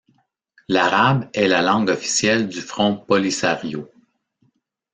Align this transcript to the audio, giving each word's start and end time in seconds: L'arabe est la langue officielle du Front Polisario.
L'arabe 0.67 1.29
est 1.35 1.47
la 1.47 1.61
langue 1.61 1.91
officielle 1.91 2.49
du 2.49 2.59
Front 2.59 2.95
Polisario. 2.97 3.87